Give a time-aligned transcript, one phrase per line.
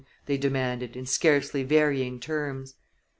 [0.25, 2.73] they demanded, in scarcely varying terms.